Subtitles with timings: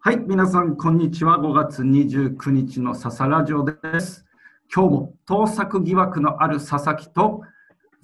[0.00, 1.40] はい、皆さん、こんにちは。
[1.40, 4.24] 5月29日の笹ラジオです。
[4.72, 7.42] 今日も盗作疑惑のある佐々木と、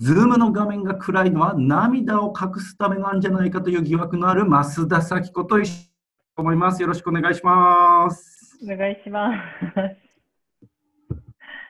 [0.01, 5.89] ズームの画面が暗いのは涙を隠すためなんじゃないかという疑惑のある増田咲子と一緒に
[6.37, 6.83] 思います。
[6.83, 8.59] よろしくお願いします。
[8.61, 9.69] お願いします。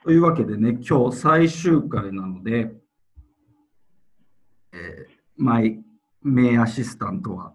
[0.05, 2.73] というわけでね、今日最終回なので、
[4.73, 5.07] えー、
[5.37, 5.83] マイ
[6.23, 7.53] 名アシスタントは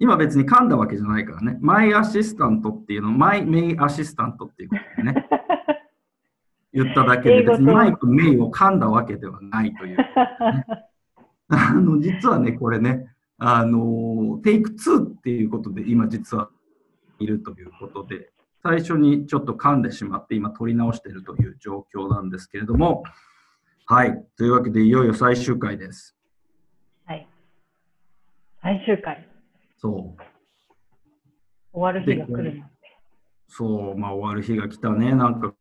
[0.00, 1.58] 今別に噛んだわけじゃないからね。
[1.60, 5.28] マイアシスタントっていうの、マイメイアシスタントっていうことでね。
[6.72, 10.06] 言っただけで別にマイクメイを噛んだわけではないという、ね。
[11.48, 16.50] あの、実はね、これね、あの、テイク2っていうことで今実は
[17.18, 18.30] いるということで、
[18.62, 23.02] 最初にちょっと噛んでしまって今取り直しているという状況なんですけれども、
[23.86, 24.24] はい。
[24.36, 26.16] というわけでいよいよ最終回です。
[27.06, 27.26] はい。
[28.60, 29.27] 最終回。
[29.78, 30.22] そう。
[31.72, 32.62] 終わる日が来る。
[33.48, 35.14] そう、まあ終わる日が来たね。
[35.14, 35.54] なんか、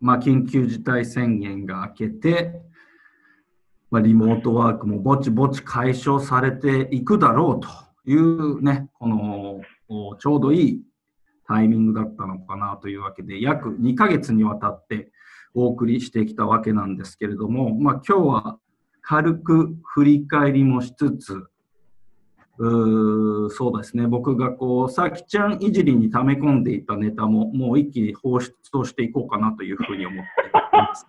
[0.00, 2.60] まあ緊急事態宣言が明けて、
[3.90, 7.68] まあ、リモートワークもぼちぼち解消されていくだろうと
[8.10, 9.60] いうね、この
[10.18, 10.82] ちょうどいい
[11.46, 15.12] タイミングだったのかなというわけで、約2ヶ月にわたって
[15.54, 18.58] お送りしてきたわけなんですけれども、まあ、今日は
[19.00, 21.46] 軽く振り返りもしつつ、
[22.58, 31.06] うそうですね、僕がこう、さきちゃんいじりに溜め込んでいたネタも、もう一気に放出をしていこうかなというふうに思っています。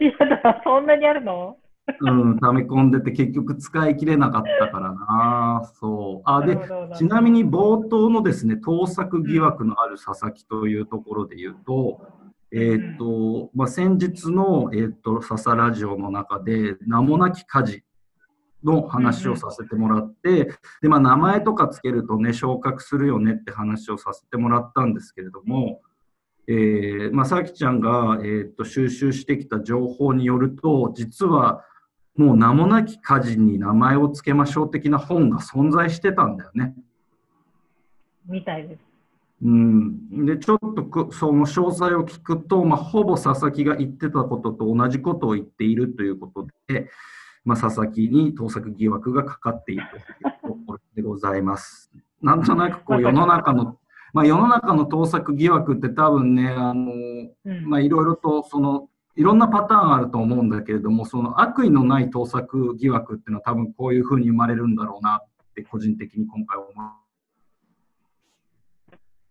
[0.00, 1.56] い やだ、そんなにあるの？
[2.00, 5.70] うん、溜め込んでて結局使い切れなかったからな。
[5.74, 6.22] そう。
[6.24, 6.58] あ、で、
[6.96, 12.00] ちなみに冒頭のですね、盗作疑惑のある佐々木というところで言うと、
[12.52, 17.84] えっ、ー、と、まあ、先日の、えっ、ー、と、笹ラジオの中で、名もなき火事
[18.66, 20.50] の話をさせてもらって、
[20.82, 25.80] で、まあ、名前とかつけるとね、昇格するよねって話をさせてもらったんですけれども、
[26.48, 31.64] えー、まあ、さきちゃんが、えー、っと収集してきた情報によると、実は
[32.16, 36.74] もう名もなき家人に名前を付けましょう的な本が存在してたんだよね。
[38.26, 38.80] みたいです。
[39.42, 46.88] うん、でちょっとその詳細を聞くと、まあ、ほぼ佐々木が言ってたことと同じことを言っているということで、
[47.46, 50.02] まあ、佐々木に盗作疑惑がかかっているという
[50.42, 51.92] ところでございます。
[52.20, 53.78] なんとなくこう世の中の、
[54.12, 56.92] まあ、世の中の盗作疑惑って多分ね、あの
[57.66, 66.72] まあ、いろいろとそのいろんなパターンあると思うんだけれども、その悪意のない盗作疑惑っていうのは多分こういうふうに生まれるんだろうなって個人的に今回思う。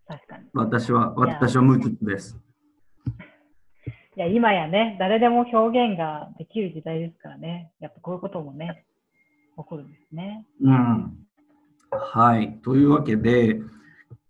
[0.08, 0.44] 確かに。
[0.54, 2.45] 私は、私は無実です。
[4.16, 7.70] いや、今やね、誰でも表現ができる時代ですからね。
[7.80, 8.86] やっぱこういうこともね、
[9.58, 10.46] 起こるんですね。
[10.62, 11.12] うん。
[11.90, 12.58] はい。
[12.64, 13.56] というわけで、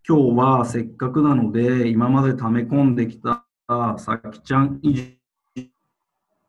[0.08, 3.44] 今日はせっかくなので、今まで溜め込んできた
[3.98, 5.20] さきちゃんいじ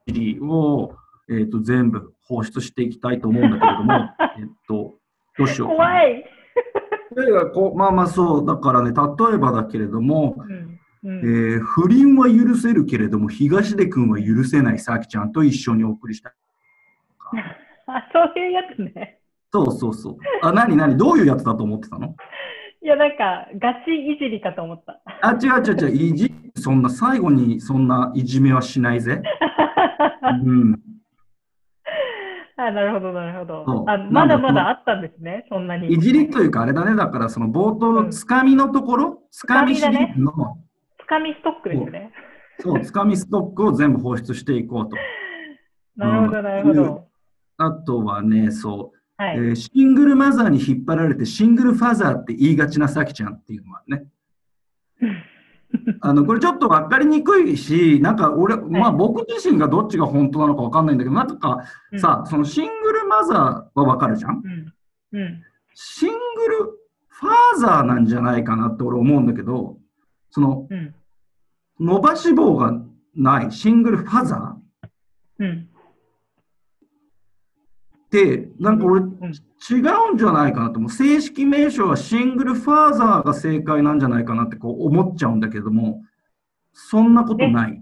[0.08, 0.96] りを、
[1.30, 3.94] えーと、全部放出していきたいと思うんだけれども、
[4.40, 4.96] えっと、
[5.38, 6.26] どうしよう怖い。
[7.54, 10.77] こまあまあそう、だからね、例えばだけれども、うん
[11.08, 16.34] うん、えー、不倫は許せるけれども、東出君は許せないさきちゃんと一緒にお送りした。
[17.88, 19.20] あ、そういうやつね。
[19.54, 20.18] そうそうそう。
[20.42, 22.14] あ、なになにどういうやつだと思ってたの？
[22.82, 25.02] いや、なんか、ガチいじりかと思った。
[25.22, 29.22] あ、違う違う違う、いじ、そんな、最後にそんないじめはしないぜ。
[30.44, 30.80] うん。
[32.58, 33.86] あ、なるほど、なるほど。
[33.88, 35.88] あまだまだあったんですね、そんなに。
[35.94, 40.34] いじりというか、あれだね、だからその冒頭のつかみのところ、つかみシリーズの、
[41.08, 42.12] かみストックですね。
[42.60, 44.96] そう、つかみストックを全部放出していこうと。
[45.96, 47.08] なるほど、なるほど。
[47.58, 54.06] あとはね、そう、はい、えー、シングルマザーに引っ張られてシングルファザーって言いがちなさきちゃんっていうのはね。
[56.02, 61.64] あのこれちょっと分かりにくいし、なんか俺、まあ、僕自身がどっちが本当なのか分かんないんだけど、なんか
[61.98, 64.42] さ、そのシングルマザーは分かるじゃん、
[65.12, 65.44] うんうん、
[65.74, 69.78] シングルファーザーなんじゃないかなって俺思うんだけど、
[70.38, 70.94] その、うん、
[71.80, 72.80] 伸ばし棒が
[73.16, 75.68] ないシングルファザー、うん、
[78.12, 80.92] で、なんか俺、違うんじゃないかなと思う。
[80.92, 86.04] 正式名称はシングルファーザーが正解なんじゃないかなってこう思っちゃうんだけども、
[86.72, 87.82] そんなことない。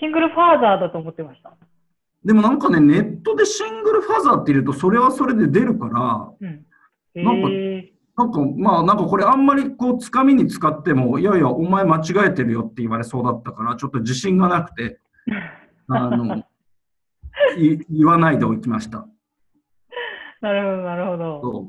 [0.00, 1.54] シングルファーザーだと思ってました？
[2.24, 5.88] でもなんかね、ネットでシングルファーザーって入れると、それはそれで出るか
[6.40, 6.64] ら、うん、
[7.22, 7.48] なんか、
[8.20, 15.00] なんか、まあ、なんかこれあんまりこう、つかみに使っても、いやいや、お前間違えてるよって言われそうだったから、ちょっと自信がなくて、
[15.88, 16.44] あの、
[17.56, 19.06] 言わないでおきました。
[20.42, 21.68] なるほど、なるほど。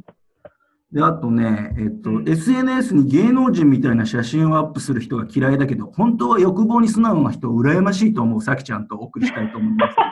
[0.92, 9.95] で、あとね、えっと、うん SNS に芸能人みたいな写真をアップする人が嫌いだけど、本当は欲望に素直な人を羨ましいと思うさきちゃんとお送りしたいと思います。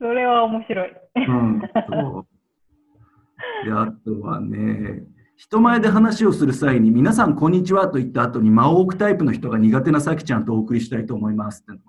[0.00, 0.92] それは面白い。
[1.16, 3.66] うん、そう。
[3.66, 5.02] で、あとはね、
[5.36, 11.82] 人前で話をする際に、皆さん、こんにちはと言った後に間を置くタイプの人が苦手なさきちゃんとお送りしたいと思いますって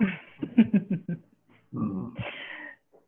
[1.74, 1.82] の。
[1.82, 2.14] うん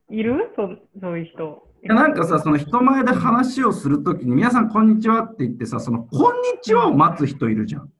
[0.10, 0.54] いる？
[0.56, 0.70] そ
[1.02, 1.68] そういう人。
[1.84, 7.92] いやなんかさ、その人前で話をするときに、皆さん、こんにちはって言ってさ、その、こんにちはを待つ人いるじゃん。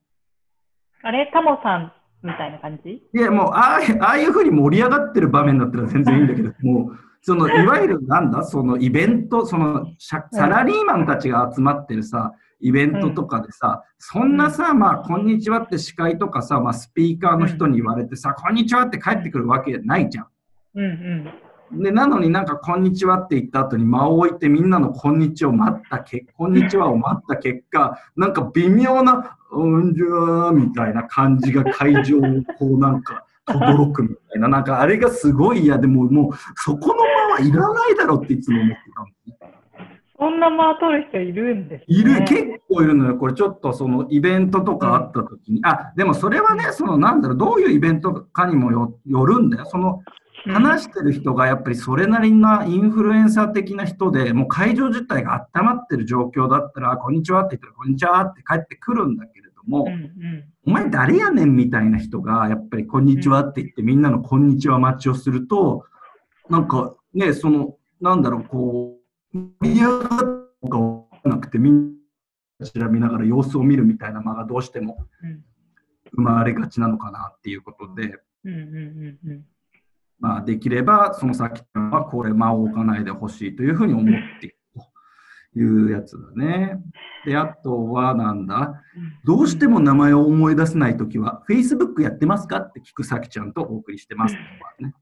[1.02, 1.28] あれ？
[1.30, 1.92] タモさん
[2.22, 2.90] みたいな感じ？
[2.92, 20.26] いや、もう、ああああいうふうに盛り上がってる場面だったら全然いいんだけど、もう、その、いわゆるなんだ、そのイベント、その、社サラリーマンたちが集まってるさ、イベントとかでさ、そんなさ、まあ、こんにちはって司会とかさ、まあ、スピーカーの人に言われてさ、こんにちはって帰ってくるわけないじゃん。
[20.74, 21.82] うんうん。
[21.82, 32.20] で、なのになんか、こんにちはって言った後に間を置いてみんなのこんにちはを待った結こんにちはを待った結果、なんか微妙な、うんじゃーみたいな感じが会場を
[32.58, 39.06] こうなんか、轟くみたいな、なんかあれがすごい嫌でもう、もうそこの間はいらないだろうっていつも思ってたの。
[40.20, 43.16] そんな間取る人いるんです、ね、いる、結構いるのよ。
[43.16, 49.64] これちょっとそのイベントとかあった時に、あ、でもそれはね、そのなんだろう、どういうイベントかにもよよるんだよ。
[49.66, 50.02] その
[50.46, 60.44] 話してる人がやっぱりそれなりなインフルエンサー的な人で、もう会場自体が温まってる状況だったら、こんにちはって言ったら、こんにちはって帰ってくるんだけれども、うんうん。
[60.66, 65.84] お前誰やねんみたいな人が、やっぱりこんにちはって言ってみんなのこんにちは待ちをすると、
[66.48, 68.96] なんかね、その、なんだろう、こ
[69.34, 71.94] う、盛り上がったのかわからなくて、みん
[72.58, 75.44] な調べながら様子を見るみたいな間がどうしてもうん。
[76.12, 79.44] 生まれがちなのかなっていうことで、うんうんうんうん。
[80.18, 84.57] まあ、できればその先はこれ間を置かないでほしいというふうに思って
[85.58, 86.80] いうやつだね。
[87.24, 88.82] で、あとはなんだ、
[89.24, 94.34] どうしても名前を思い出せないときは、Facebook やってますかって聞くさきちゃんとお送りしてます、
[94.80, 94.94] ね。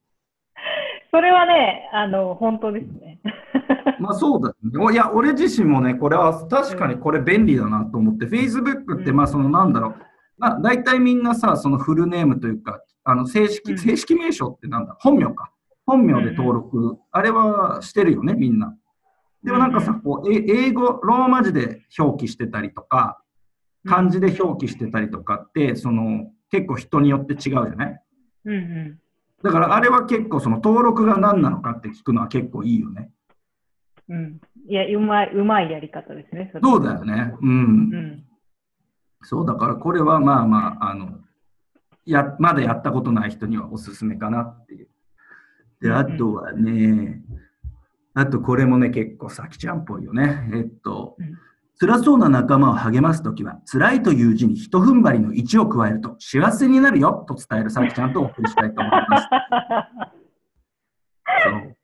[1.12, 3.20] それはね、あの、本当ですね。
[4.00, 4.54] まあそうだ、ね。
[4.78, 9.94] おいや、俺自身もね、これは確かにこれ便利だなと思って、Facebook って、まあそのなんだろう、
[10.38, 15.52] まあ大体みんなさ、そのフルネームというか、あの正式、うん正式名称ってなんだ、本名か。
[15.86, 18.74] 本名で登録、あれはしてるよね、みんな。
[19.42, 23.22] でもなんかさ、こうえ英語、ローマ字で表記してたりとか、
[23.86, 28.02] 漢字で表記してたりとかって、その結構人によって違うじゃない？
[28.44, 29.00] うんう
[29.42, 33.10] だからあれは結構その登録が何なのかって聞くのは結構いいよね。
[34.08, 34.12] ん。
[34.12, 34.40] うん。
[34.68, 36.50] いや、うまい、うまいやり方ですね。
[36.62, 37.34] そうだよね。
[37.40, 37.50] うん。
[37.50, 37.52] う
[37.96, 38.24] ん。
[39.22, 41.20] そうだからこれはまあまあ、あの、
[42.04, 44.88] や、まだやったことない人にはおすすめかなっていう。
[45.80, 47.22] で、あとはね、
[48.18, 50.48] あとこれもね、結構さきちゃんっぽいよね。
[50.54, 51.36] えっとうん、
[51.78, 59.28] 辛そうな仲間を励ますときは、辛いという字に一踏ん張りの1を加えると幸せになるよと伝えるさきちゃんとお送りしたいと思います。
[61.44, 61.76] そう。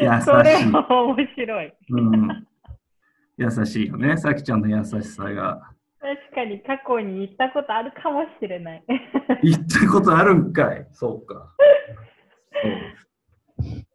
[0.00, 0.22] 優しい。
[0.22, 1.74] それは面白い。
[1.90, 2.46] うん。
[3.38, 4.16] 優しいよね。
[4.18, 5.72] さきちゃんの優しさが。
[6.00, 8.84] 確かに過去に言ったことあるかもしれない。
[9.42, 10.86] 言ったことあるんかい。
[10.92, 11.56] そうか。
[12.62, 12.72] そう。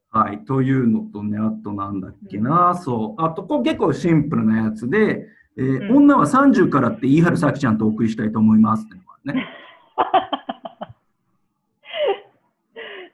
[0.10, 0.46] はい。
[0.46, 2.76] というのとね、あとなんだっけな。
[2.76, 3.22] そう。
[3.22, 9.48] あと、これ結構シンプルなやつで、えーうん女は30からって言い張るさきちゃんとお送りしたいと思いますってね。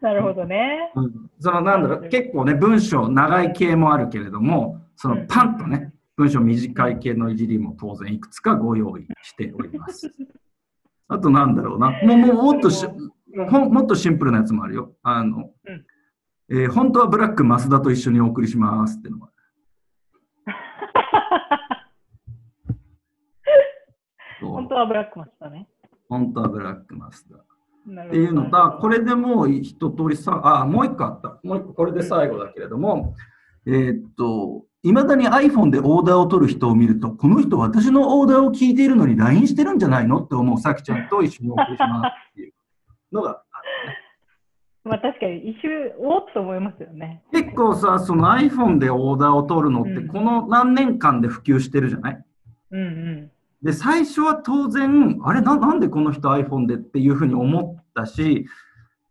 [0.01, 0.91] なるほどね。
[0.95, 10.13] うん、そのなんだろう、結構ね、文章長い系もあるけれども、そのパンとね、文章短い系のいじりも当然いくつかご用意しております。
[11.07, 12.85] あとなんだろうな、もうもうもっとし
[13.33, 14.91] もっとシンプルなやつもあるよ。
[15.03, 15.85] あの、うん
[16.49, 19.17] えー本当はブラック増田と一緒にお送りしますっての
[24.41, 25.67] 本当はブラックマスだね。
[26.09, 27.43] 本当はブラック増田。
[28.05, 31.39] っていうのと、これでもう一通りさ、あ、もう一個あった。
[31.43, 33.15] もう一個、これで最後だけれども、
[33.65, 40.21] えーっと、いまだに iPhone でオーダーを取る人を見ると、この人私のオーダーを聞いているのに LINE してるんじゃないの？
[40.23, 42.53] って思うさきちゃんと一緒にお送りしますっていう
[43.11, 43.42] のが。
[44.83, 47.23] まあ確かに一周おっと思いますよね。
[47.31, 52.25] 結構さ、その iPhone でオーダーを取るのって、うんこの何年間で普及してるじゃない？
[52.71, 53.31] うんうん。
[53.61, 58.45] で、最初は当然、あれな、なんでこの人 iPhone でっていうふうに思ったし、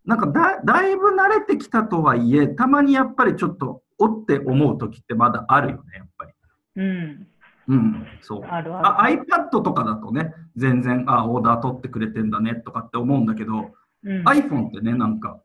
[0.04, 6.32] なんかだだいぶ慣れてきたとはいえ、たまにやっぱりちょっと、おって思う時ってまだあるよね、やっぱり。
[6.76, 7.26] うん。
[7.68, 8.44] うん、そう。
[8.44, 13.70] あるああ iPad とかだとね、全然、あ、オーダー取ってくれてんだねとかって思うんだけど、
[14.02, 14.18] る。
[14.18, 15.40] うん、iPhone ってね、なんか、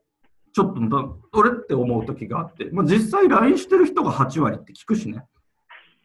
[0.58, 5.24] ちょっと俺って思う時があって、まあ、実際 LINE してる人が8割って聞くしね。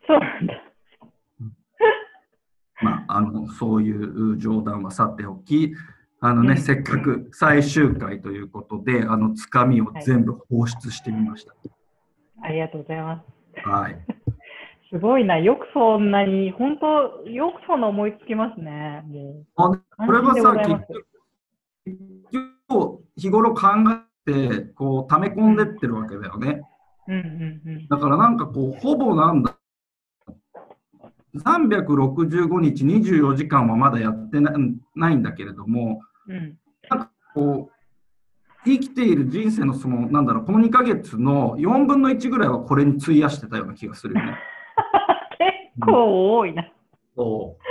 [0.06, 0.54] そうなんだ。
[2.80, 5.74] まあ、あのそういう冗談はさておき、
[6.20, 11.54] あのね、うん、せっかく最終回ということで、あのつかみを全部放出してみました、
[12.40, 12.52] はい。
[12.52, 13.24] ありがとうございま
[13.64, 13.68] す。
[13.68, 13.98] はい。
[14.92, 19.04] すごいな、よくそんなに、本当、よくそんな思いつきますね。
[19.08, 20.70] もうあこれはさ、結
[22.70, 23.68] 局、日頃考
[24.28, 26.62] えて、こう、溜め込んでってるわけだよね。
[27.08, 29.58] うんうんうん、だからなんかこう、ほぼなんだ、
[31.36, 36.58] 365日24時間はまだやってないんだけれども、うん、
[36.90, 37.74] なんかこう、
[38.66, 44.38] 生きている人生のその、なんだろう、この2ヶ月の4分の1ぐらいはこれに費やしてたような気がするよね。
[45.76, 46.72] 結構多いな。
[47.16, 47.64] そう。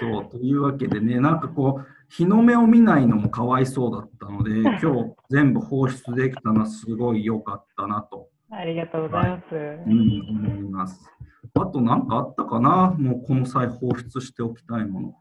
[0.00, 8.28] そう、というわけでね、なんかこう、日の目を見ないのもかわいそうだったので、 今日全部放出できたのはすごい良かったなと。
[8.50, 9.54] ありがとうございます。
[9.54, 11.08] はい、うん、思います。
[11.54, 12.94] あと何かあったかな？
[12.98, 15.14] もうこの際放出しておきたいもの。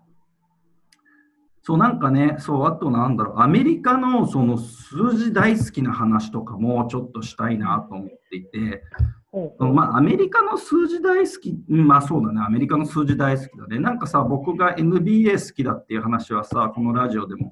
[1.62, 8.82] そうなんかね、そう、あとなんだろう、アメリカのその数字大好きな話とかもちょっとしたいなと思っていて、
[9.60, 13.80] まあ、アメリカの数字大好き、まあそうだね、アメリカの数字大好きだね。
[13.80, 17.52] なんかさ、僕が NBA 好きだっていう話はさ、このラジオでも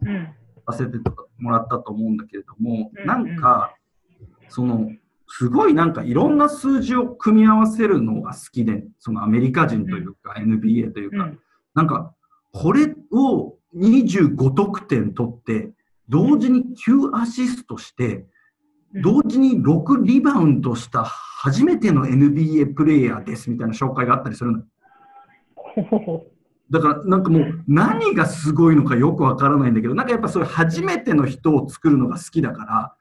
[0.68, 0.98] させて
[1.38, 3.76] もらったと思うんだけれども、うん、なんか、
[4.50, 4.92] その、
[5.28, 11.40] すごいなんかいろんな数字を組み合わせるのが好きで、そのアメリカ人というか NBA というか、うん、
[11.76, 12.14] なんか、
[12.54, 15.72] これを25得点取って、
[16.10, 18.26] 同時に9アシストして、
[18.94, 24.63] 同時に6リバウンドした初めての NBA プレイヤーですみたいな紹介があったりするの。
[26.70, 32.96] だからなんかもう何がすごいのかよくわからないんだけど、なんかやっぱそういう初めての人を作るのが好きだか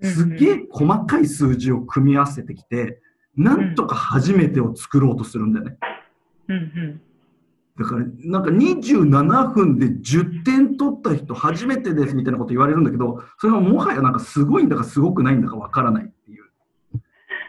[0.00, 3.00] ら、すげえ細かい数字を組み合わせてきて、
[3.36, 5.78] なんとか初めてを作ろうとするんだよね。
[7.80, 16.44] だから、なんか27分で10点取った人初めてですみたいなこと言われるんだけど、それはもはやなんかすごいんだかすごくないんだかわからないっていう。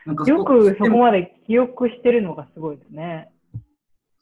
[0.06, 3.30] なんかよくそこまで記憶してるのがすごいですね。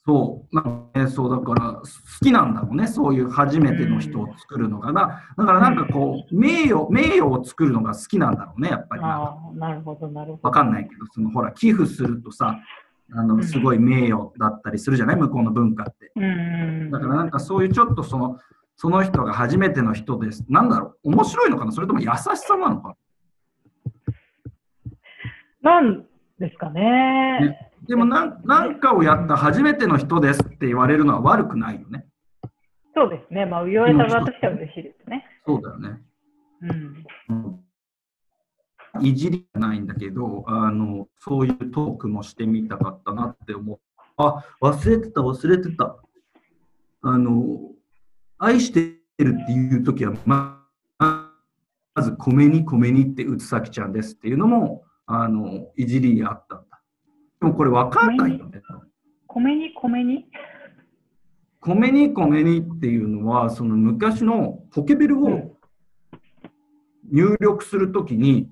[0.07, 1.83] そう、なんかね、そうだから好
[2.23, 5.21] きなんだろうね、そういう初めての人を作るのがな。
[5.37, 9.37] だからなんかこう、名誉、名誉を作るのが好きなんだろうね、やっぱりな。
[9.53, 10.47] なるほど、なるほど。
[10.47, 12.57] わかんないけど、そのほら、寄付するとさ、
[13.13, 16.11] あのすごい名誉だったりするじゃない、向こうの文化って。
[16.91, 18.39] だからなんかそういうちょっとその
[18.75, 20.45] その人が初めての人です。
[20.47, 21.09] なんだろう？
[21.09, 21.71] 面白いのかな？
[21.71, 22.95] それとも優しさなのか
[25.61, 25.81] な？
[25.81, 26.05] ん
[26.39, 26.81] ですかね。
[27.41, 32.05] ねでもなんなんかをやった初めての人ですって言われるのは悪くないよね。
[32.95, 33.45] そうですね。
[33.45, 35.25] まあ、言われた側としては嬉しいですね。
[35.45, 36.01] そうだよね。
[37.29, 37.58] うん。
[39.01, 43.79] いじりじゃないんだけど、あの、そういうトークもしてみたかったなって思う。
[44.17, 45.97] あ、忘れてた、忘れてた。
[47.01, 47.59] あの、
[48.37, 50.65] 愛してるっていう時は、ま
[50.97, 51.31] ま
[52.01, 56.81] ず、米に米にってうつさきちゃんですっていうのも、あの、いじりあったんだ。
[57.41, 58.61] でもこれ分かんないよね。
[59.27, 60.25] 米に米に？
[61.61, 65.57] 米に米にっていうのは、その昔のポケベルを
[67.11, 68.49] 入力するときに、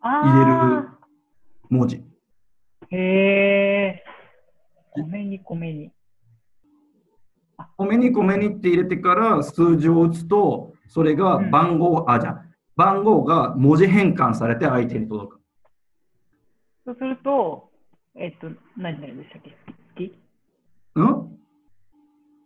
[0.00, 0.88] 入れる
[1.68, 2.02] 文字。
[2.90, 4.04] へえ。
[4.96, 5.92] 米に米に。
[7.76, 12.42] 米に米にって入れてから数字を打つと、それが番号、うん、あ、じゃ
[12.76, 15.40] 番号が文字変換されて相手に届く。
[16.86, 17.70] そうすると、
[18.16, 19.42] えっと、何になるんでしたっ
[19.96, 20.10] け？
[20.94, 21.38] うん？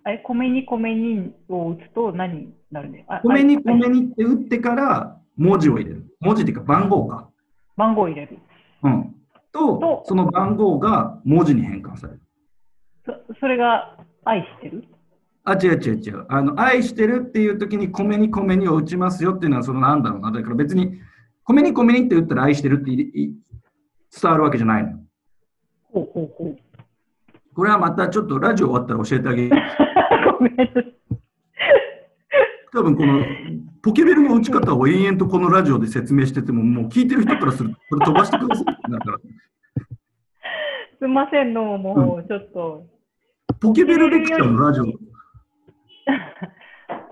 [0.02, 6.04] あれ、米に米にを打つと何になるんで米に米にって打ってから文字を入れる。
[6.20, 7.30] 文字っていうか番号か。
[7.76, 8.38] 番号を入れる。
[8.82, 9.14] うん。
[9.52, 12.20] と、その番号が文字に変換される。
[13.06, 14.84] そそれが愛してる？
[15.44, 16.26] あ、違う違う違う。
[16.28, 20.32] あの、愛してるっていう時に米に米にを打ちますよっていうのは、そのなんだろうな。
[20.32, 21.00] だから別に、
[21.44, 24.92] 米に米にって打ったら愛してるって伝わるわけじゃないの。
[25.92, 26.56] ほうほうほう。
[27.54, 29.50] これはまたちょっとラジオ終わったら教えてあげる。
[30.38, 30.56] ごめん。
[32.72, 33.24] 多分この
[33.84, 39.18] ポケベルの打ち方を延々とこのラジオで説明してても、もう聞いてる人からすると、これ飛ばしてくださいだから。
[39.18, 39.24] す
[41.02, 42.86] みませんの、もうちょっと。
[43.60, 44.84] ポケベルレクチャーのラジオ。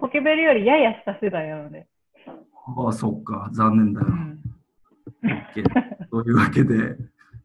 [0.01, 1.87] ポケベルよりやや下世代なので。
[2.25, 4.07] ああ、そっか、残念だよ。
[4.07, 4.41] うん、
[6.11, 6.97] というわけで、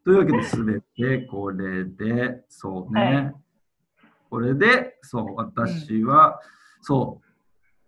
[0.06, 3.02] というわけで、すべてこれで、そうね。
[3.02, 3.34] はい、
[4.30, 6.34] これで、そう、私は、うん、
[6.80, 7.27] そう、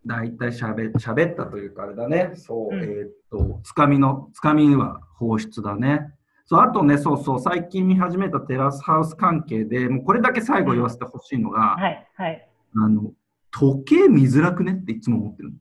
[0.07, 2.33] 大体しゃべ喋ったというかあれだね。
[2.35, 6.12] そう、うんえーっと、つかみの、つかみは放出だね。
[6.47, 12.49] そう、あとね、そうそう、最近見始めたテラスハウス関係で、もうこれだけ最後言わせてほしいのが、はい、はい。
[12.75, 13.12] あの、
[13.50, 15.52] 時計見づらくねっていつも思ってる。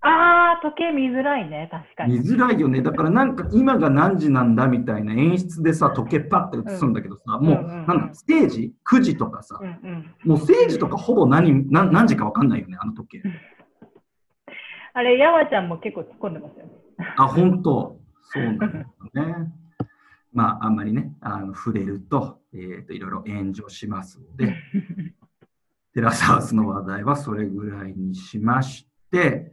[0.00, 2.20] あー、時計見づらいね、確かに。
[2.20, 2.82] 見づらいよね。
[2.82, 10.14] だからなんか今が何時なんだみたいな演出でさ、時計パッて映すんだけどさ、もう、うんうんうんなんだ、ステージ ?9 時とかさう、んうん。
[10.24, 13.28] もうステージとかほぼ何何何時かわかんないよね、あの時計。
[14.94, 16.72] あれ、山ちゃんも結構突っ込んでますよね。
[17.16, 18.72] あ、本当そうなんだよ
[19.14, 19.52] ね。
[20.32, 24.54] まあ、あんまりね、あの触れると、えーと、いろいろ炎上しますので、
[25.94, 29.52] テラスハウスの話題はそれぐらいにしまして、はい。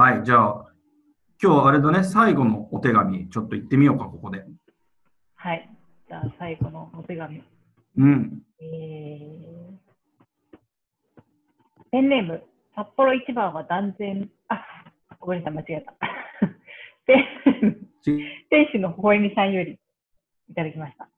[0.00, 0.64] はい、じゃあ、
[1.42, 4.46] 今日あれだね、最後のお手紙、ちょっと行ってみようか、ここで。
[5.34, 5.68] はい。
[6.08, 7.42] じゃあ、最後のお手紙。
[7.98, 8.40] うん。
[8.62, 11.20] えー、
[11.92, 12.42] ペンネーム、
[12.74, 14.64] 札幌一番は断然、あ、
[15.18, 15.92] ごめんなさい、間違えた。
[17.04, 17.14] ペ
[17.66, 19.78] ンち店主の微笑みさんより
[20.48, 21.10] いただきました。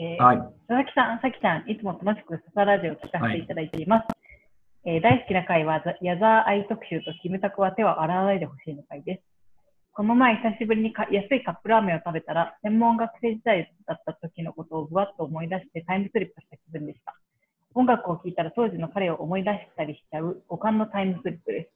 [0.00, 0.38] えーはい。
[0.38, 4.06] 佐々木さん、さきちゃん、いつも楽しくササラジオを聞かせていただいています。
[4.84, 9.22] えー大好きな回は、矢沢愛特集とキムタクは手を洗わないでほしいの回です。
[9.92, 17.16] この前、久しぶりにか安いカップラーメンを食べたら、専門学生時代だった時のことをぶわっと思い出してタイムスリップした気分でした。
[17.74, 21.70] 音楽を聴いたら当時の彼を思い出したりしちゃう五感のタイムスリップです。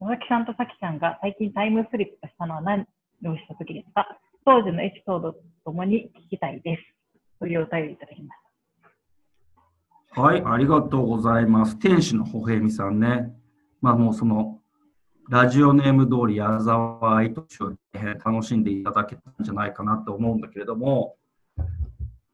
[0.00, 2.84] 佐々木さんとさきちゃんが最近タイムスリップしたのは何を
[3.36, 6.82] した時ですか当時のエピソードとともに聞きたいです。
[7.38, 8.37] というお便りいただきまし
[10.18, 11.78] はい、ありがとうございます。
[11.78, 13.32] 天使のほへみさんね。
[13.80, 14.58] まあもうその、
[15.30, 17.46] ラジオネーム通り矢沢愛とを
[18.24, 21.14] 楽しんでいただけたんじゃないかなと思うんだけれども、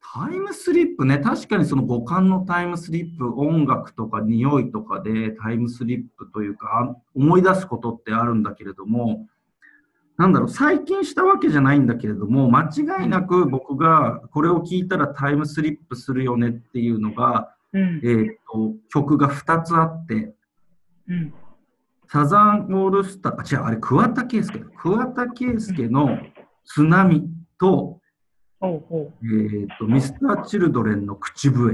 [0.01, 9.27] タイムスリップね、確かにその五感のタイムスリップ、音楽とか匂いとかでタイムスリップというか、思い出すことってあるんだけれども、
[10.17, 18.07] なんだろう、最近したわけじゃないんだけれども、間違いなく僕がこれを聞いたらタイムスリップするよねっていうのが、うんえ。
[18.07, 20.33] ー、と曲が2つあって、
[21.07, 21.33] うん。
[22.07, 24.65] サザンオールスター、あ、違う、あれ、桑田佳祐だ。
[24.77, 26.17] 桑田佳祐の
[26.63, 27.23] 津波
[27.59, 27.99] と、
[28.61, 29.13] おうおう。
[29.23, 31.73] えー、とミスター・チルドレンの口笛。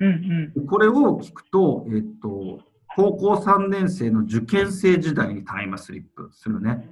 [0.00, 0.66] うんうん。
[0.66, 2.60] これを聞くと、えー、と、
[2.96, 6.88] 高校3年生の受験生時代にタイムスリップするね。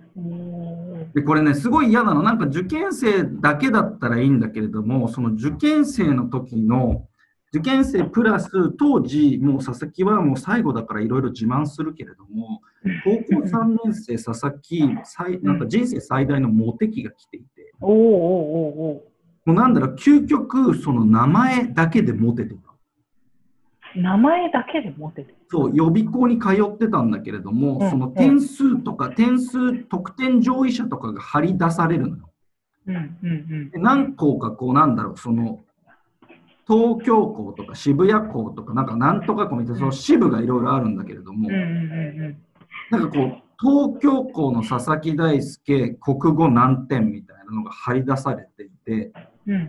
[1.14, 2.22] で、これね、すごい嫌なの。
[2.22, 7.06] なんか受験生だけだったらいいんだけれども、その受験生の時の、
[7.54, 12.62] 受験生プラス当時、もう佐々木はもう最後だからいろいろ自慢するけれども、
[13.04, 18.12] 高校3年生、佐々木、最なんか人生最大のモテ期が来ていて、おうおうおう
[18.90, 19.02] おう。
[19.44, 22.72] もうなんだろう、究極、その名前だけでモテてた。
[23.94, 25.34] 名前だけで持ってて。
[25.50, 32.30] そう、予備校に通ってたんだけれども、うんその点数とか、点数、得点上位者とかが張り出されるのよ。
[32.86, 35.60] うんうんで何校かこうなんだろうその
[36.66, 41.50] 東京校とか渋谷校とかなんかなんとか校みたいなその支部がいろいろあるんだけれども、
[42.90, 49.12] なんかこう東京校の佐々木大輔国語何点みたいなのが張り出されていて。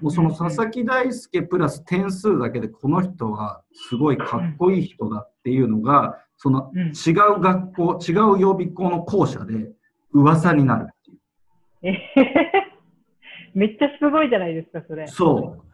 [0.04, 6.92] もうその佐々木大輔プラス点数だけでこの人はすごいかっこいい人だっていうのがそのうん違
[7.36, 9.72] う学校違う予備校の校舎で
[10.12, 10.96] 噂になるっ
[11.82, 11.98] ていう。
[13.56, 15.08] めっちゃすごいじゃないですか、それ。
[15.08, 15.73] そう。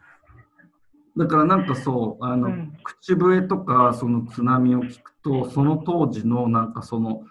[1.20, 7.22] だからなんかそう、あの、うん口笛とかその津波を聞くと、その当時のなんかその、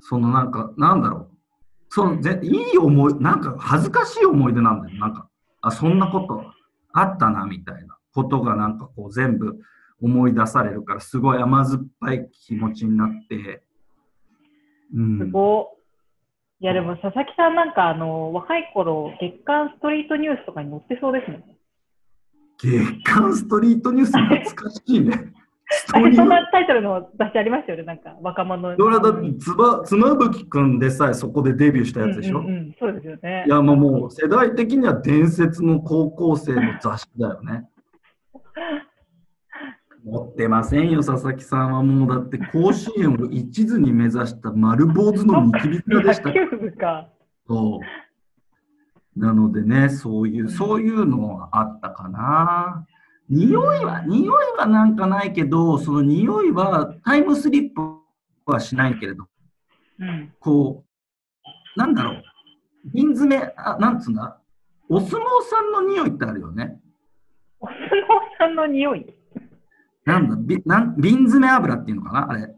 [0.00, 1.28] そのなんか、なんだろう。
[1.90, 4.96] そのぜいい思い、なんか恥ずかしい思い出なんだよ。
[4.96, 5.28] なんか、
[5.60, 6.44] あ、そんなこと
[6.94, 9.58] あったな、みたいなことがなんかこう全部
[10.00, 13.62] 思い出されるから、すごい甘酸っぱい気持ちになって、
[14.94, 15.18] うん。
[15.18, 15.76] すご
[16.60, 16.64] い。
[16.64, 21.59] いや、でも佐々木さんなんかあの、若い頃、月刊ストリートニュースとかに載ってそうですもん。
[22.62, 25.32] 月刊ストリートニュース懐かしいね。
[25.88, 28.76] そんなタイトルの雑誌ありましたよね、なんか若者の。
[28.76, 33.44] それはだってつば妻夫木君でさえそこでデビューしたやつでしょ、うんうんうんそうですよね。
[33.46, 37.68] いやもうもう世代的には伝説の高校生の雑誌だよね。
[40.04, 46.32] 持ってませんよ、佐々木さんはもうだって甲子園を一途に目指した丸坊主のニキビ面でした。
[47.46, 48.09] そう
[49.20, 52.86] なのでね、そういう、そういうのはあったかな。
[53.28, 57.82] 匂いは、匂いはなんかないけど、その匂いはタイムスリップ
[58.50, 59.26] はしないけれど、
[59.98, 60.32] うん。
[60.40, 60.84] こ
[61.76, 62.22] う、なんだろう、
[62.94, 64.40] 瓶詰め、あなんつうんだ、
[64.88, 66.80] お相撲さんの匂いってあるよね。
[67.60, 67.82] お相撲
[68.38, 69.14] さんの匂い？
[70.06, 72.54] なんだ、びなん瓶詰め油っていうのかな、あれ。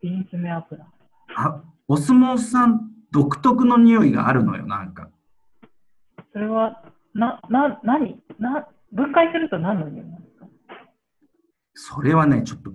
[0.00, 0.86] 瓶詰め油。
[1.34, 5.10] あお相撲さん独特の匂いがあるのよ、なんか。
[6.36, 6.82] それは、
[7.14, 10.46] な、な、何な、分解すると何の匂いなんですか？
[11.72, 12.72] それはね、ちょっと。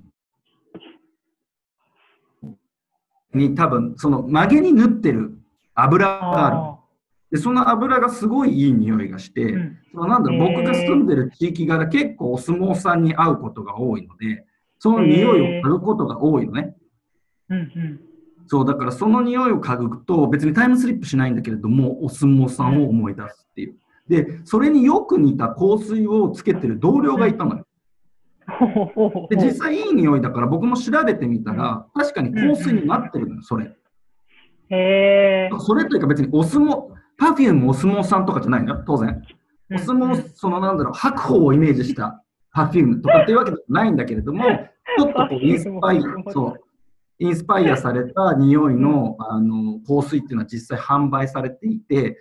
[3.36, 5.38] に多分、その曲げに塗ってる
[5.76, 6.56] 油がある。
[6.58, 6.80] あ
[7.30, 14.44] で、その油がすごいいい匂いがして、ーうんそのなんだろうへー僕が住んでる地域柄結構お相撲さんに会うことが多いので、
[14.80, 16.76] その匂いを嗅ぐことが多いのね。
[17.50, 18.02] うんうん。
[18.52, 23.76] そう、だからその匂いを嗅ぐと別にタイムスリップしないんだけれども、お相撲さんを思い出すっていう。
[24.10, 27.66] で、それによく似た香水をつけてる同僚がいたのよ。
[29.30, 33.74] で、実際いい匂いだから僕も調べてみたら、確かに香水になってるのよ、それ。
[34.68, 35.50] へえ。
[35.60, 39.22] それというか別にお相撲、パフュームお相撲さんとかじゃないのよ、当然。
[39.74, 46.61] お相撲、そのなんだろう、白鵬をイメージしたパフュームとかっていうわけではないんだけれども、ちょっとこうインスパイア、そう、
[47.22, 52.18] インスパイアされた匂いのあの香水っていうのは実際販売されていて、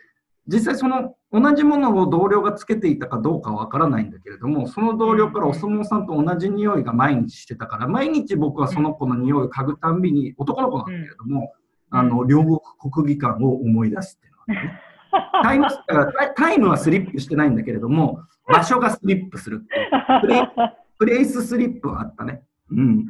[0.47, 11.55] 実際その同じものを同僚がつけていたかどうかはわからないんだけれども、その同僚からお相撲さんと同じ匂いが毎日してたから、毎日僕はその子の匂いを嗅ぐたんびに、男の子なんだけれども、
[11.89, 12.59] あの、両国
[12.93, 14.81] 国技館を思い出すっていうのはね
[15.43, 15.67] タイム
[16.37, 20.21] タイムはスリップしてないんだけれども、 場所がスリップするっていう。
[20.21, 20.43] プレイ
[20.99, 22.43] プレイススリップはあったね。
[22.71, 23.07] うん。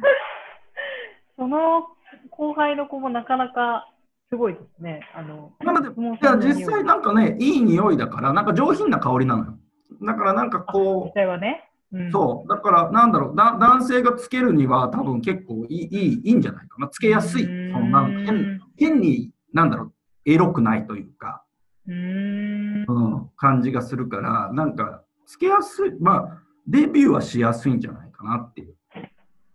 [1.41, 1.87] その
[2.29, 3.91] 後輩の子もなかなか
[4.29, 4.99] すごいですね。
[5.15, 9.57] あの、なので、もういや実際なんかね、いい匂いだから、なんか上品な香りなのよ。
[10.03, 11.67] だからなんか実こ際はね。
[11.91, 16.87] うう、ん、そう、だからなんだろう、だ男性がつけるには多分結構いいいいいいんじゃないかな。
[16.89, 17.43] つけやすい。
[17.45, 19.93] うーんそのなんか変変に、なんだろう、
[20.25, 21.43] エロくないというか、
[21.87, 22.85] うーん。
[22.87, 28.75] うん、感じがするから、なんか、つけやすい、まあ、デビューはしやすいんじゃないかなっていう。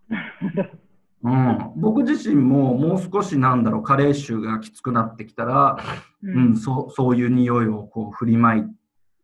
[1.23, 5.77] うん、僕自身ももう少しなんだろう、加齢臭がきつくなってきたら、
[6.23, 8.63] ううん、そうそういう匂いをこう振りまい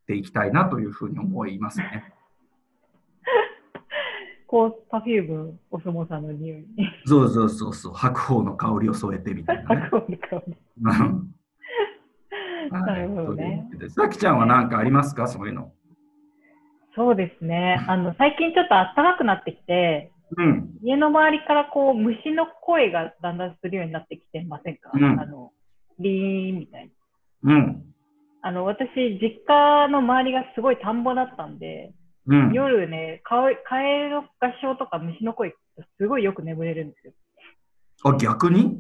[0.07, 2.13] ていきたいなというふうに思いますね。
[4.47, 6.67] こう、パフューム、お相撲さんの匂いに。
[7.05, 9.81] そうそうそうそう、白鵬の香りを添えてみたいなね。
[9.89, 10.55] 白鵬の香り。
[10.81, 11.33] うん
[12.71, 13.67] なるほどね。
[14.17, 15.71] ちゃんは何かありますか、そういうの。
[16.95, 17.83] そうですね。
[17.87, 25.51] あの、最近ちょっと暖かくなってきて、うん、家の周りからこう、虫の声がだんだんするようになってきてませんか、うんあの、
[25.99, 26.89] リーンみたい
[27.43, 27.53] な。
[27.53, 27.83] うん、
[28.41, 28.87] あの、私、
[29.21, 31.93] 実家の周りがすごい田んぼだったんで、
[32.27, 32.53] うん。
[32.53, 34.27] 夜ね、カエカエルの合
[34.61, 35.53] 唱とか虫の声
[35.97, 37.13] すごいよく眠れるんですよ。
[38.03, 38.79] あ、逆に？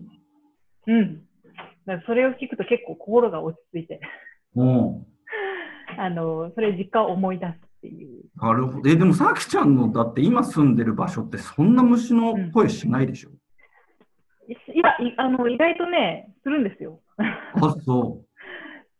[0.87, 1.23] うん。
[1.85, 3.99] だそれを聞くと結構心が落ち着いて、
[4.55, 5.05] うん。
[5.99, 7.53] あの、それ実家を思い出す
[7.87, 8.23] っていう。
[8.37, 8.89] なるほど。
[8.89, 17.01] え、でもさきちゃんの、だって今住んでる場所ってそんな虫の声しないでしょ、いいや、いあの、意外とね、するんですよ。
[17.17, 18.23] あ、そ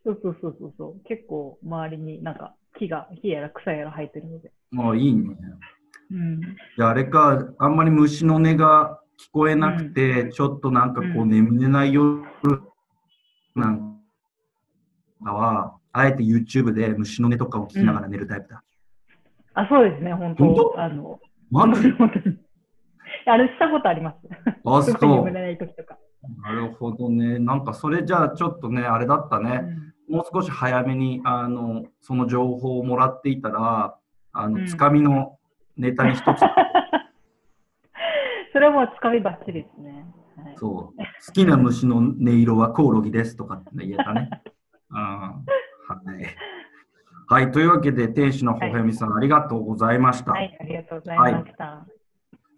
[0.05, 1.03] そうそうそうそうそう。
[1.07, 4.49] 結構周りになんか木が、木やら草やら生えてるので。
[4.49, 4.75] う。
[4.75, 5.35] まあいいね。
[6.11, 6.41] うん。
[6.41, 12.23] じゃああれか、あんまり虫の音が聞こえなくて、ちょっとなんかこううん眠れない夜
[13.55, 13.99] なん
[15.23, 18.63] かは、あえて YouTube で虫の音とかを聞きながら寝るタイプだ。
[19.53, 20.81] あ、そうですね、本当本当？
[20.81, 21.19] あの、
[21.51, 21.91] マジ？
[21.91, 22.37] 本当に。
[23.25, 24.17] あれしたことあります。
[24.65, 25.97] あ、そ眠れない時とか。
[26.23, 26.41] う。
[26.41, 27.39] なるほどね。
[27.39, 29.61] なんかそれじゃあちょっとね、あれだったね。
[29.63, 33.97] うんもう少し早めにあのその情報をもらっていたら、
[34.31, 35.37] あの、うんつかみの
[35.77, 36.25] ネタに一つ、
[38.53, 40.05] それはもうつかみばっちりですね。
[40.35, 44.29] はい、そう、好きな虫の音色はコオロギですとかって言えたね。
[44.91, 45.41] うんは
[46.19, 46.25] い。
[47.27, 50.31] はい、というわけで、天使のほほやみさん、ありがとうございました。
[50.31, 51.86] はい、ありがとうございました。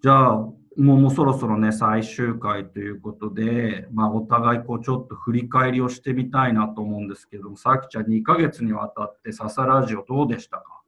[0.01, 10.82] じゃあ、もうもうそろそろね、最終回ということで、まあ、お互いこうちょっと振り返りをしてみたいなと思うんですけども、さきちゃん、2ヶ月にわたってササラジオどうでしたか？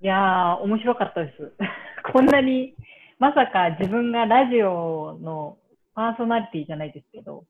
[0.00, 1.52] いやー、面白かったです。
[2.12, 2.74] こんなに、
[3.18, 5.58] まさか自分がラジオの
[5.94, 7.44] パーソナリティじゃないですけど、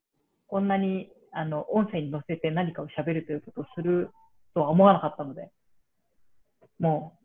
[0.49, 4.11] こんなにあの音声に乗せて何かを喋るということをする
[4.55, 5.51] とは思わなかったので、
[6.79, 7.19] も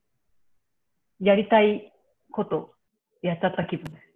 [1.21, 1.91] う、やりたい
[2.31, 2.73] こと
[3.21, 4.07] やっちゃった気分です。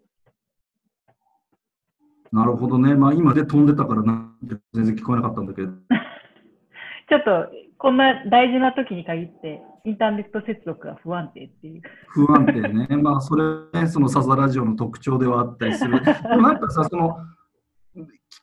[2.31, 2.95] なるほどね。
[2.95, 5.71] まあ、今で飛んでたからなんて全然聞こえなかったんだけど。
[7.09, 11.81] ちょっと、こんな大事な時に限って、インターネット接続が不安定っていう。
[12.07, 12.87] 不安定ね。
[13.01, 13.43] まあ、それ、
[13.81, 15.99] ね、そのサザラジオの特徴ではあったりする。
[16.05, 17.17] でもなんかさ、その、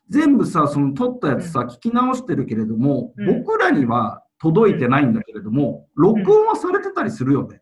[0.09, 7.61] 全部さ、その撮ったやつさ、聞き直してるけれども、うん僕らには届いてないんだけれども、録音はされてたりするよね。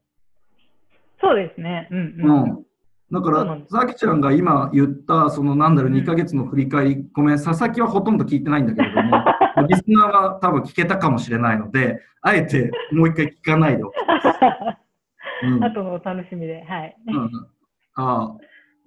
[1.21, 1.89] そうですね。
[1.91, 2.51] うんううん。
[2.51, 2.67] ん。
[3.11, 9.25] だからさきちゃんが今言った、そのなんだろう、2ヶ月の振り返り、ごめん、佐々木はほとんど聞いてないんだけれども、
[9.69, 14.29] リスナーは多分聞けたかもしれないので、あえてもう一回聞かないでおきます。
[15.45, 16.97] うん後のお楽しみで、はい。
[17.07, 17.31] うん
[17.99, 18.37] ああ、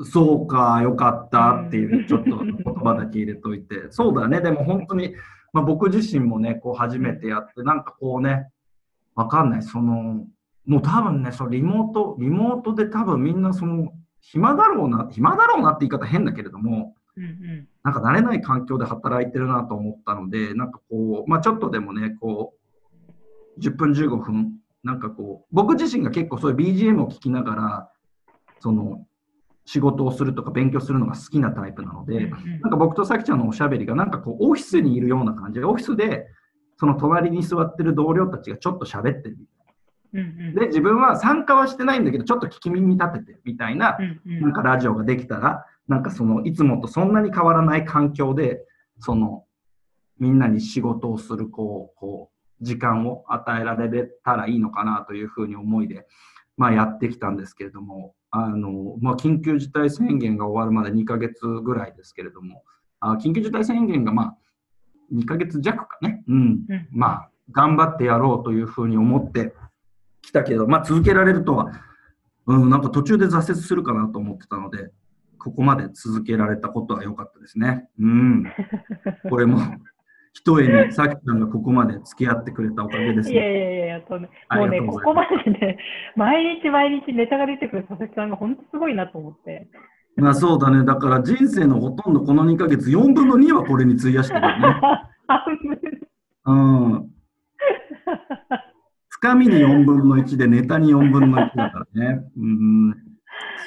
[0.03, 3.87] そうか、よかったっていう、ちょっと言葉だけ入れといて。
[3.89, 5.15] そうだね、でも本当に、
[5.53, 8.49] まあ、僕自身もね、こう初めてやって、なんかこうね、
[9.15, 10.25] わかんない、その、
[10.65, 17.67] もう多分ね、そのリモート、リモートで多分みんなその、暇だろうな、暇だろうなって言い方変だけれども、うんうん。
[17.83, 22.53] なんか慣れない環境で働いてるなと思ったので、なんかこう、まあちょっとでもね、こ
[23.57, 27.91] う、10分15分、なんかこう、僕自身が結構そういう BGM を聞きながら、
[28.59, 29.05] その、
[29.71, 36.25] 仕事をするとか勉強するのが好きなタイプなので、うんなんか僕とさきちゃんのおしゃべりがなんかこう、オフィスにいるような感じで、オフィスで、
[36.77, 39.37] その隣に座ってる同僚たちがちょっと喋ってる。
[40.13, 40.55] うんうん。
[40.55, 48.65] で、自分は参加はしてないんだけど、ちょっと聞き耳立ててるみたいな、なんかラジオができたら、なんかそのいつもとそんなに変わらない環境で、
[48.97, 49.45] その
[50.17, 56.07] みんなに仕事をするこうこう時間を与えられたらいいのかなというふうに思いで、
[56.57, 62.63] まあ、やってきたんですけれども、あのまあ、緊急事態宣言が終わるまで2ヶ月ぐらいですけれども、
[62.99, 64.37] あ緊急事態宣言がまあ
[65.13, 69.53] 2ヶ月弱かね、うん、うんまあ、頑張ってやろうというふうに思って
[70.21, 71.71] きたけど、まあ、続けられるとは、
[72.45, 74.91] うん、なんか途中で挫折するかなと思ってたので、
[75.39, 77.87] ここまで続けられたことは良かったですね。
[77.99, 78.43] うん。
[79.29, 79.59] これも、
[80.33, 83.35] ひとえにさきちゃんがここまで付き合ってくれたおかげですね。
[83.35, 85.77] いやいやいや、そうねあもうね、ここまでね、
[86.15, 89.67] 毎日毎日ネタが出てくる佐々木さんが本当すごいなと思って。
[90.15, 90.85] まあそうだね。
[90.85, 94.81] だから人生のほとんどこの2ヶ月、4分の2はこれに費やしてるよね。
[96.45, 97.09] うん。
[99.09, 102.21] つかみに4分の1でネタに4分の1だからね。
[102.37, 103.08] うん。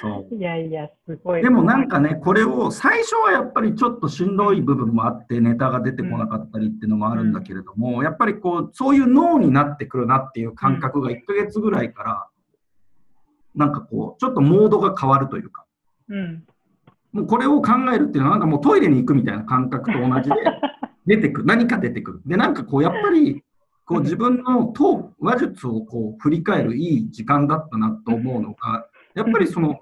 [0.01, 0.35] そう。
[0.35, 1.43] いやいや、すごい。
[1.43, 12.29] でもなんかね、これを最初はやっぱりちょっとしんどい部分もあって、ネタが出てこなかったりっていうのもあるんだけれども、やっぱりこう、そういう脳になってくるなっていう感覚が1ヶ月ぐらいから、
[13.55, 15.67] なんかこう、ちょっとモードが変わるというか、
[16.09, 16.45] うん。
[17.13, 20.37] もうこれを考えるっていうのは、なんかもうトイレに行くみたいな感覚と同じで、
[21.07, 22.21] 出てくる、何か出てくる。
[22.25, 23.43] で、なんかこう、やっぱり、
[23.85, 29.81] こう自分の当話術をこう振り返るいい時間だったなと思うのが、やっぱりその、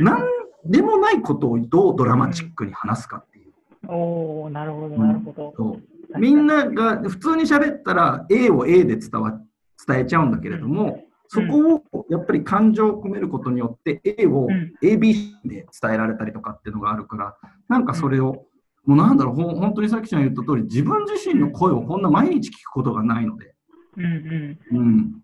[0.00, 0.22] なん
[0.64, 3.52] でもないことをどうドラマチックに話すかっていう。
[3.88, 5.54] おおなるほど、なるほど。
[5.56, 9.40] そうみんなが普通に喋ったら A を A で伝わ
[9.86, 17.36] 伝えちゃうんだけれども、そこをやっぱり感情を込めることによって A をうん ABC で伝えられたりとかっていうのがあるから、
[17.68, 18.46] なんかそれを、
[18.84, 23.54] もうなんだろう、本当にさっきちゃん言った通り、自分自身の声をこんな毎日聞くことがないので、
[23.96, 25.22] うんううん。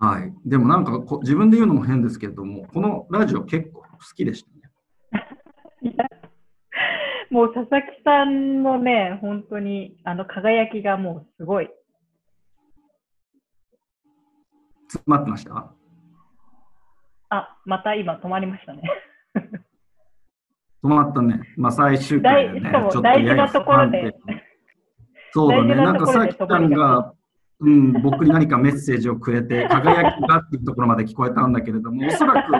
[0.00, 0.32] はい。
[0.46, 4.44] でもなんかこ自分で言うのも変ですけれども、このラジオ結構好きでし
[5.12, 5.18] た
[5.92, 5.92] ね。
[7.30, 11.68] もう佐々木さんのね、本当にあの輝きがもうすごい。
[14.88, 15.70] 詰まってました？
[17.28, 18.82] あ、また今止まりましたね。
[20.82, 21.42] 止まったね。
[21.56, 22.70] まあ最終回でね。
[22.70, 24.14] 大しかもちょっと大事なところで
[25.32, 25.74] そうだね。
[25.74, 27.14] ななんかさきちゃんが、
[27.60, 32.52] うん、僕に何かメッセージをくれて、輝きがっていうところまで聞こえたんだけれども、おそらく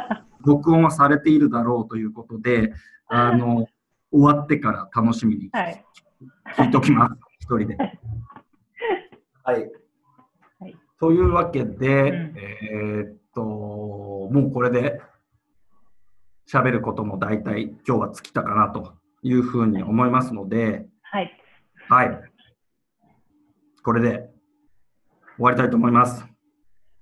[0.46, 2.72] 録音はされているだろうということで、
[3.08, 3.66] あの、
[4.12, 5.84] 終わってから楽しみにはい。
[6.56, 7.14] 聞いときます。
[7.40, 7.76] 一人で。
[7.76, 7.84] は
[9.54, 9.56] い。
[9.56, 9.70] はい
[11.00, 15.00] というわけで、うんえーっと、もうこれで
[16.46, 21.32] 喋ることも大体今日は尽きたかなというふうに思いますので、はい。
[21.88, 22.20] はい。
[23.82, 24.29] これで
[25.40, 26.20] 終わりたいと思います。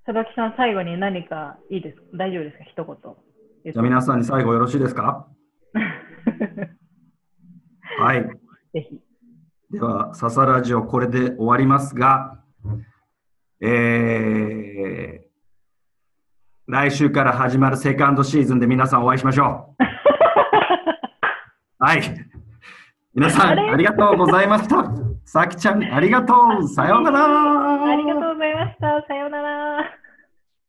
[0.05, 2.03] 佐々木さん、最後に何かいいですか？
[2.13, 2.63] 大丈夫ですか？
[2.63, 2.95] 一言。
[3.73, 5.27] じゃあ皆さんに最後よろしいですか？
[7.99, 8.23] はい。
[8.73, 9.01] ぜひ。
[9.71, 12.39] では、ササラジオこれで終わりますが、
[13.61, 15.29] えー、
[16.71, 19.83] 来週から始まるセカンドシーズンで皆さんお会いしましょう。
[21.83, 22.01] はい。
[23.13, 25.08] 皆さん、ありがとうございました。
[25.31, 26.67] さきちゃん、ありがとう。
[26.67, 27.19] さようなら。
[27.91, 29.05] ありがとうございました。
[29.07, 29.78] さようなら。